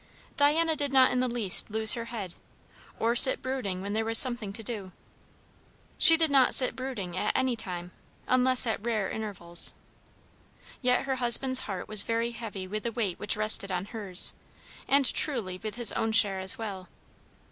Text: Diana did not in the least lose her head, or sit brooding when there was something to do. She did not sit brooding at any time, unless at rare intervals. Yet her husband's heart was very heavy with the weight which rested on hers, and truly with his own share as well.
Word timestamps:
Diana 0.35 0.75
did 0.75 0.91
not 0.91 1.11
in 1.11 1.19
the 1.19 1.27
least 1.27 1.69
lose 1.69 1.93
her 1.93 2.05
head, 2.05 2.33
or 2.97 3.15
sit 3.15 3.39
brooding 3.39 3.83
when 3.83 3.93
there 3.93 4.03
was 4.03 4.17
something 4.17 4.51
to 4.51 4.63
do. 4.63 4.93
She 5.99 6.17
did 6.17 6.31
not 6.31 6.55
sit 6.55 6.75
brooding 6.75 7.15
at 7.15 7.37
any 7.37 7.55
time, 7.55 7.91
unless 8.27 8.65
at 8.65 8.83
rare 8.83 9.11
intervals. 9.11 9.75
Yet 10.81 11.03
her 11.05 11.17
husband's 11.17 11.59
heart 11.59 11.87
was 11.87 12.01
very 12.01 12.31
heavy 12.31 12.65
with 12.67 12.81
the 12.81 12.91
weight 12.91 13.19
which 13.19 13.37
rested 13.37 13.71
on 13.71 13.85
hers, 13.93 14.33
and 14.87 15.05
truly 15.05 15.59
with 15.61 15.75
his 15.75 15.91
own 15.91 16.13
share 16.13 16.39
as 16.39 16.57
well. 16.57 16.89